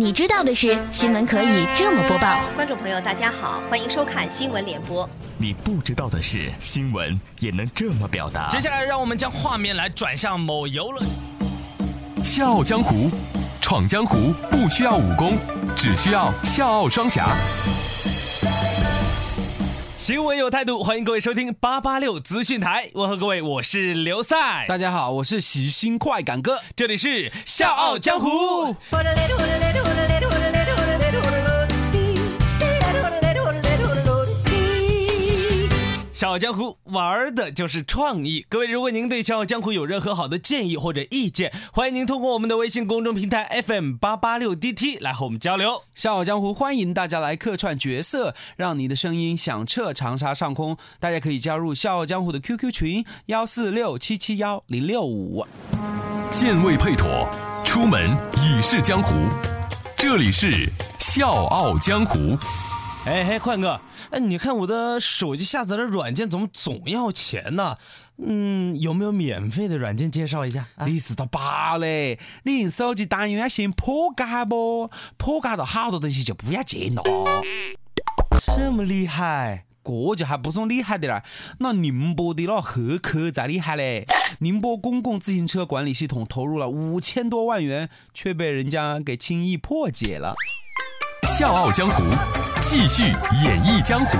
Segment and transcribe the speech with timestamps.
[0.00, 2.40] 你知道的是，新闻可以这么播报。
[2.56, 5.06] 观众朋友，大家好，欢迎收看新闻联播。
[5.36, 8.48] 你不知道的是，新闻也能这么表达。
[8.48, 11.02] 接下来，让我们将画面来转向某游乐。
[12.24, 13.10] 笑傲江湖，
[13.60, 15.36] 闯江湖不需要武功，
[15.76, 17.36] 只需要笑傲双侠。
[19.98, 22.88] 新闻有态度，欢迎各位收听八八六资讯台。
[22.94, 24.64] 问候各位，我是刘赛。
[24.66, 28.74] 大家好，我是喜新快感哥，这里是笑傲江湖。
[36.20, 38.44] 笑傲江湖玩的就是创意。
[38.46, 45.84] 各位，如果您对笑傲江湖有任何好的建议或者意见，欢迎您通过我们的微信公众平台 FM 八八六 DT 来和我们交流。
[45.94, 50.76] 笑傲江湖欢迎大家来客串角色，让你的声音响彻长沙上空。
[50.98, 55.46] 大家可以加入笑傲江湖的 QQ 群幺四六七七幺零六五。
[56.28, 57.26] 剑未配妥，
[57.64, 59.14] 出门已是江湖。
[59.96, 62.36] 这里是笑傲江湖。
[63.06, 63.80] 哎嘿，宽哥，
[64.10, 67.76] 哎，你看我的手机下载的软件怎么总要钱呢？
[68.18, 70.66] 嗯，有没有免费的软件介绍一下？
[70.76, 74.90] 啊你知道罢嘞，你用手机当然要先破解不？
[75.16, 77.02] 破解了好多东西就不要钱了。
[78.38, 79.64] 这么厉害？
[79.82, 81.24] 这就还不算厉害的啦。
[81.58, 84.06] 那宁波的那黑客才厉害嘞！
[84.40, 90.34] 宁波公共自行车管理系统投入了五千多万元，却被人家给轻易破解了。
[91.30, 92.02] 笑傲江湖，
[92.60, 94.18] 继续演绎江湖。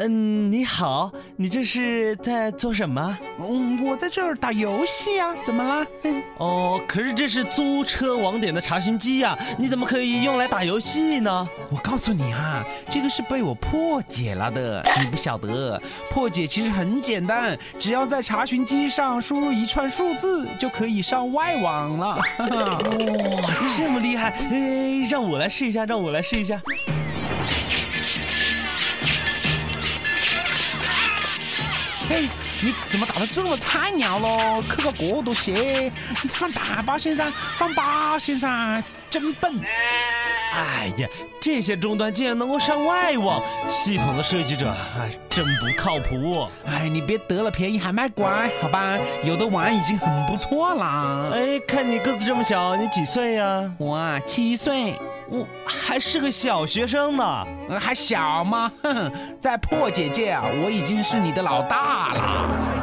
[0.00, 3.18] 嗯，你好，你这是在做什么？
[3.40, 5.84] 嗯，我在这儿打游戏啊，怎么啦？
[6.38, 11.48] 哦，可是这是租车网点的查询机呀，你怎么可以用来打游戏呢？
[11.68, 15.82] 我告诉你啊，这个是被我破解了的， 你不晓得。
[16.08, 22.22] 破解其实很简单，只要在查询机上输入一串数字，就可以上外网了。
[22.38, 24.30] 哇，这么厉害！
[24.48, 26.60] 哎，让我来试一下，让我来试一下。
[32.08, 32.26] 嘿，
[32.62, 34.64] 你怎么打的这么菜鸟咯？
[34.66, 35.92] 扣个国多血，
[36.22, 39.60] 你放大把先噻，放八先噻，真笨！
[40.52, 41.08] 哎呀，
[41.40, 46.48] 这些终端竟然能够上外网，系统的设计者哎，真不靠谱！
[46.66, 48.98] 哎，你别得了便宜还卖乖，好吧？
[49.24, 51.30] 有的玩已经很不错啦。
[51.32, 53.72] 哎，看你个子这么小，你几岁呀？
[53.78, 54.94] 我啊七岁。
[55.30, 57.46] 我还是个小学生呢，
[57.78, 58.72] 还小吗？
[58.82, 62.77] 哼，在破解界啊，我已经是你的老大了。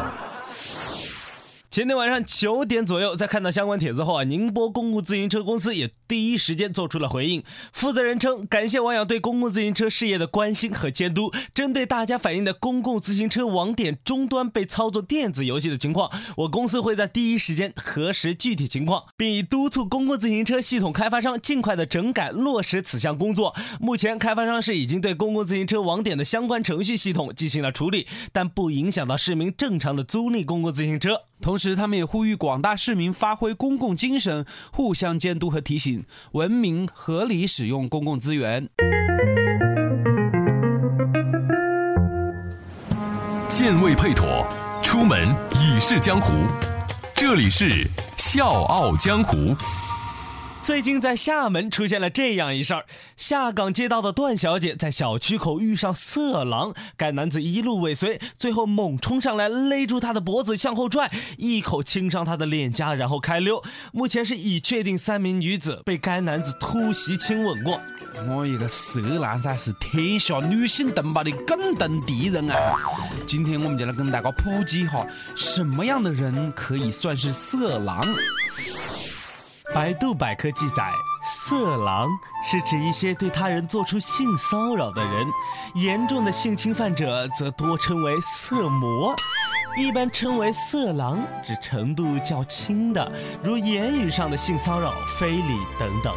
[1.75, 7.43] 前天晚上九点左右，在看到相关帖子后啊，宁波公共自行车公司也第一时间做出了回应。
[7.73, 11.33] 负责人称，感谢网友对公共自行车事业的关心和监督。
[11.53, 23.53] 针对大家反映的公共自行车网点终端被操作电子游戏的情况，我公司会在第一时间核实具体情况，并已督促公共自行车系统开发商尽快的整改落实此项工作。
[23.81, 31.23] 目前，开发商是已经对公共自行车网点的相关程序系统进行了处理，但不影响到市民正常的租赁公共自行车。
[31.41, 38.67] 同时，他们也呼吁广大市民发挥公共精神，互相监督和提醒，文明合理使用公共资源。
[43.47, 44.47] 健胃配妥，
[44.81, 46.33] 出门已是江湖。
[47.13, 47.87] 这里是
[48.17, 49.55] 笑傲江湖。
[50.65, 63.63] 最近在厦门出现了这样一事儿：下岗街道的段小姐在小区口遇上色狼，该男子一路尾随，最后猛冲上来勒住她的脖子向后拽，一口亲上她的脸颊，然后开溜。
[63.91, 67.79] 目前是已确定三名女子被该男子突袭亲吻过。
[68.27, 72.55] 我一个色狼噻，是天下女性同胞的共同敌人啊！
[73.27, 75.05] 今天我们就来跟大家普及一下，
[75.35, 78.03] 什么样的人可以算是色狼。
[79.75, 80.89] 百度百科记载，
[81.27, 82.07] 色狼
[82.41, 85.27] 是指一些对他人做出性骚扰的人，
[85.73, 89.13] 严重的性侵犯者则多称为色魔，
[89.75, 93.11] 一般称为色狼指程度较轻的，
[93.43, 96.13] 如言语上的性骚扰、非礼等等。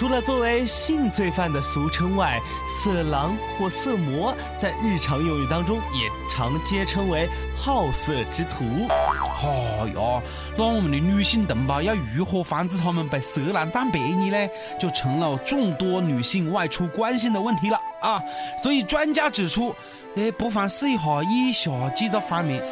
[0.00, 8.88] 除了作为性罪犯的俗称外，色狼或色魔在日常用语当中也常皆称为好色之徒。
[8.88, 10.22] 哎呀，
[10.56, 14.48] 那我们的女性同胞要如何防止他们被色狼占便宜呢？
[14.80, 18.22] 就成了众多女性外出关心的问题了啊！
[18.62, 19.76] 所以专家指出，
[20.16, 22.62] 哎，不妨试一下以下几个方面：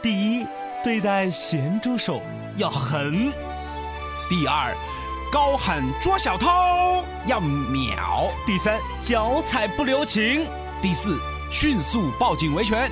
[0.00, 0.46] 第一，
[0.84, 2.22] 对待咸猪手
[2.58, 3.10] 要狠；
[4.28, 4.72] 第二。
[5.30, 6.46] 高喊捉小偷
[7.26, 10.46] 要秒，第三脚踩不留情，
[10.80, 11.18] 第四
[11.50, 12.90] 迅速报警维权。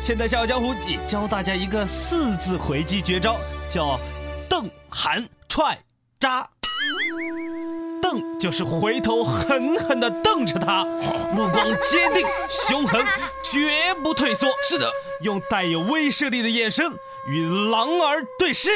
[0.00, 3.36] 现在笑傲江湖也教大家一个四字回击绝招，
[3.72, 3.96] 叫
[4.50, 5.78] 瞪喊踹
[6.18, 6.48] 扎。
[8.02, 10.84] 瞪就是回头狠狠地瞪着他，
[11.32, 13.04] 目光坚定、凶狠，
[13.42, 14.48] 绝不退缩。
[14.62, 14.90] 是的，
[15.22, 16.92] 用带有威慑力的眼神
[17.28, 18.70] 与狼儿对视，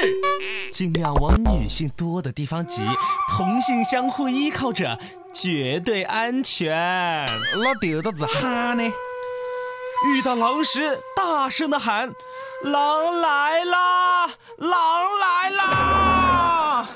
[0.72, 2.82] 尽量往女性多的地方挤，
[3.28, 4.98] 同性相互依靠着，
[5.32, 6.68] 绝对安全。
[7.56, 8.82] 那得到子喊呢？
[10.08, 12.12] 遇到狼时，大声的喊
[12.64, 14.26] ：“狼来啦！
[14.56, 14.70] 狼
[15.20, 16.88] 来啦！”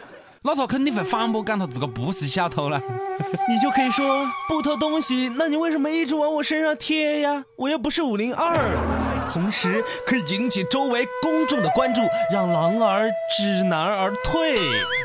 [0.43, 2.81] 那他肯定会反驳，讲他自个不是小偷了。
[3.49, 7.45] 你就可以说不偷东西，那你为什么一直往我身上贴呀？
[7.57, 9.14] 我又不是五零二。
[9.35, 14.55] 同时可以引起周围公众的关注，让狼儿知难而退。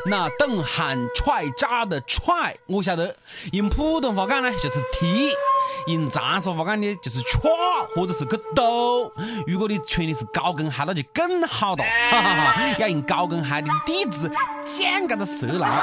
[0.06, 3.16] 那瞪喊踹扎的踹，我晓得，
[3.50, 5.32] 用普通话讲呢就是踢。
[5.86, 7.50] 用长沙话讲呢，就是歘
[7.96, 9.12] 或者是个抖。
[9.48, 12.76] 如果你穿的是高跟鞋，那就更好了，哈哈哈！
[12.78, 14.30] 要用高跟鞋的底子
[14.64, 15.82] 剪给它色狼。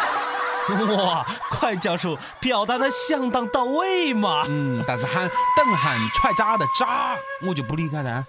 [0.98, 4.44] 哇，快教授表达的相当到位嘛。
[4.48, 7.16] 嗯，但是喊邓喊踹渣的渣，
[7.48, 8.26] 我就不理解了。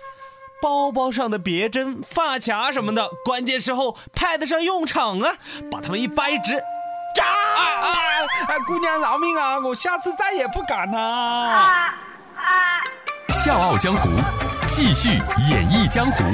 [0.61, 5.33] 包包上的别针、发卡什么的，关键时候派得上用场啊！
[5.71, 6.61] 把它们一掰直。
[7.15, 7.25] 扎！
[7.25, 7.91] 啊
[8.49, 8.59] 啊！
[8.67, 9.59] 姑娘饶命啊！
[9.59, 11.65] 我下次再也不敢了。
[13.31, 14.11] 笑傲江湖，
[14.67, 15.11] 继续
[15.49, 16.25] 演绎江湖。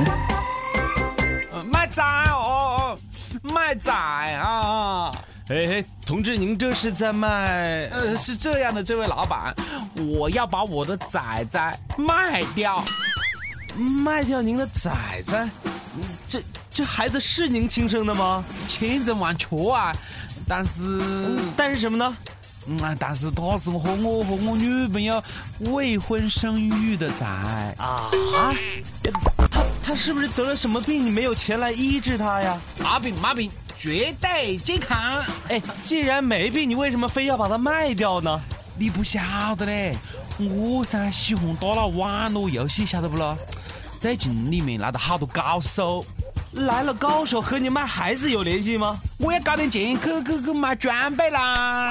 [1.71, 2.99] 卖仔哦，
[3.43, 5.11] 卖仔啊！
[5.51, 7.89] 哎哎，同志，您这是在卖？
[7.91, 9.55] 呃，是这样的，这位老板，
[9.97, 12.85] 我要把我的崽崽卖掉。
[13.77, 15.49] 卖掉您的崽崽？
[16.29, 18.45] 这这孩子是您亲生的吗？
[18.69, 19.93] 千真万确啊！
[20.47, 21.01] 但是，
[21.57, 22.17] 但是什么呢？
[22.67, 25.23] 嗯，但是他是和我和我女朋友
[25.61, 27.27] 未婚生育的崽
[27.79, 28.11] 啊！
[29.53, 31.05] 他他是不是得了什么病？
[31.05, 32.59] 你没有钱来医治他呀？
[32.79, 33.51] 马病马病，
[33.85, 35.23] 绝对健康！
[35.51, 38.41] 哎，既然没病，你为什么非要把它卖掉呢？
[38.79, 39.21] 你不晓
[39.57, 39.95] 得嘞，
[40.39, 43.37] 我噻喜欢打那网络游戏，晓得不咯？
[44.01, 46.03] 最近里面来了好多高手。
[46.53, 48.97] 来了高手和你卖孩子有联系吗？
[49.19, 51.91] 我要搞点钱去去去买装备啦！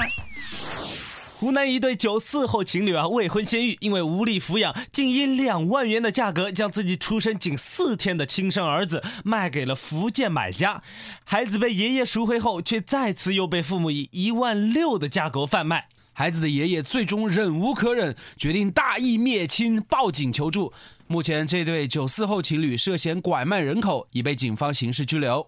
[1.44, 10.82] 湖南一对九四后情侣啊，未婚先育，因为无力抚养，竟以两万元的价格将自己出生仅四天的亲生儿子卖给了福建买家。
[11.22, 15.88] 孩子被爷爷赎回后，却再次又被父母以一万六的价格贩卖。
[16.14, 20.72] 孩子的爷爷最终忍无可忍，决定大义灭亲，报警求助。
[21.06, 25.46] 目前，这对九四后情侣涉嫌拐卖人口，已被警方刑事拘留。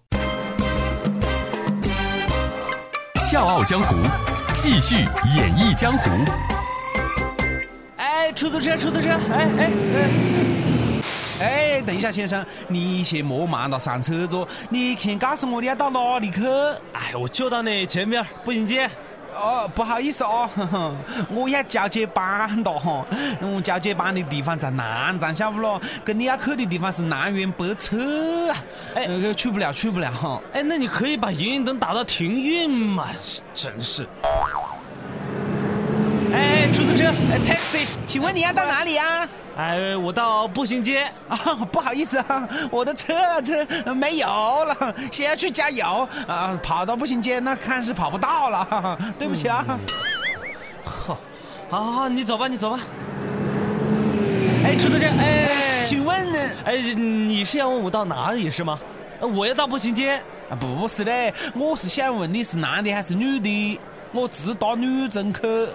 [3.31, 3.95] 笑傲江湖，
[4.59, 4.95] 继续
[5.35, 6.09] 演绎江湖。
[7.97, 9.71] 哎，出租车，出租车，哎哎
[11.39, 16.41] 哎，哎，等一下，先生，你先莫忙了上车子，你先告诉我你要到哪里去？
[16.93, 18.89] 哎，我就到那前面步行街。
[19.39, 20.49] 哦，不好意思哦，
[21.29, 23.05] 我要交接班的哈，
[23.39, 25.79] 我交接班的地方在南站，晓不咯？
[26.03, 28.51] 跟你要去的地方是南园北侧，
[28.95, 30.41] 哎，去不了，去不了哈。
[30.53, 33.09] 哎，那你可以把营运灯打到停运嘛？
[33.53, 34.07] 真是。
[36.33, 39.27] 哎，出租车，哎，taxi，请问你要到哪里啊？
[39.57, 41.37] 哎，我到步行街啊，
[41.71, 49.65] 不好意思啊，我的车车没油了，先要去加油啊，跑到步行街那看是跑不到了，对不起啊。
[50.83, 51.17] 好，
[51.69, 52.79] 好，好，你走吧，你走吧。
[54.63, 56.39] 哎，出租车，哎，请问呢？
[56.65, 58.77] 哎，你是要问我到哪里是吗？
[59.21, 63.79] 我要到步行街啊，不是嘞，我是想问你是男的还是女的，
[64.13, 65.69] 我只打女乘客。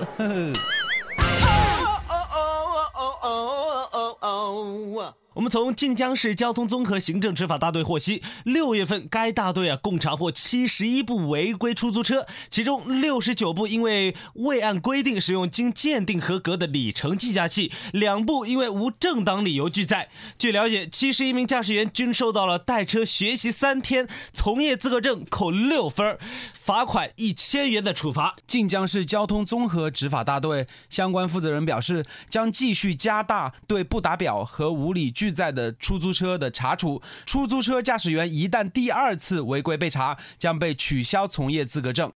[5.34, 20.10] 我们从晋江市交通综合行政执法大队获悉，六月份该大队啊共查获七十一部违规出租车，其中六十九部因为未按规定使用经鉴定合格的里程计价器，两部因为无正当理由拒载。
[20.38, 26.18] 据了解，七十一名驾驶员均受到了带车学习三天、从业资格证扣六分、
[26.62, 28.36] 罚款一千元的处罚。
[28.46, 35.10] 晋江市交通综合执法大队相关负责人表示，将继续加大对不打表和无理。
[35.22, 42.10] 拒载的出租车的查处，出租车驾驶员一旦第二次违规被查，将被取消从业资格证。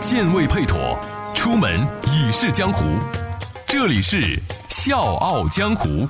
[0.00, 0.98] 健位配妥，
[1.32, 2.84] 出门已是江湖。
[3.68, 4.36] 这里是
[4.68, 6.08] 笑傲江湖。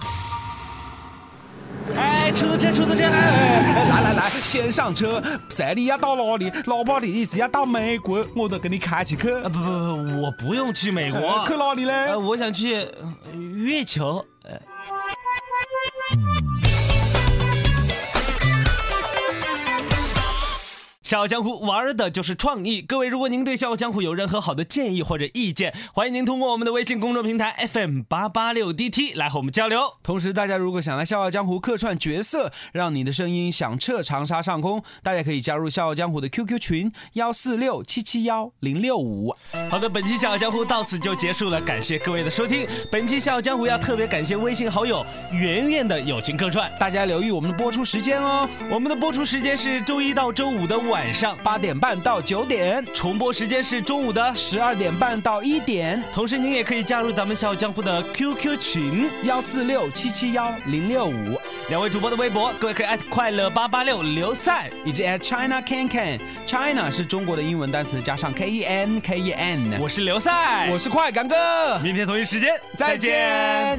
[1.95, 5.23] 哎，出租车，出租车，哎，来来来，先上车。
[5.51, 6.51] 这里要到哪里？
[6.65, 9.29] 老爸的意思要到美国，我都给你开起去。
[9.43, 11.47] 不不不，我不用去美国。
[11.47, 12.17] 去哪里嘞？
[12.17, 12.89] 我想去
[13.35, 14.25] 月球。
[14.43, 14.76] 笑
[21.15, 22.83] 傲江湖玩的就是创意。
[22.83, 29.95] 各位，如果您对笑傲江湖有任何好的建议或者意见，欢迎您通过我们的微信公众平台 FM 八八六 DT 来和我们交流。
[30.03, 39.37] 同时，大家如果想来《笑傲江湖》客串角色，让你的声音响彻长沙上空，大家可以加入《笑傲江湖》的 QQ 群幺四六七七幺零六五。
[39.71, 42.67] 好的，本期笑傲江湖到此就结束了，感谢各位的收听。
[42.91, 56.03] 本期笑傲江湖要特别感谢微信好友圆圆的友情客串，大家留意我们的播出时间哦，我们的播出时间是周一到周五的晚上八点半到九点，重播时间是中午的十二点半到一点。
[56.13, 66.21] 同时，您也可以加入咱们笑傲江湖的 QQ 群幺四六七七幺零六五，两位主播的微博，各位可以艾特快乐八八六刘赛，以及 at China Can Can。
[66.47, 69.81] China 是中国的英文单词，加上 K E N K E N。
[69.81, 73.79] 我是刘赛，我是快感哥，明天同一时间再见。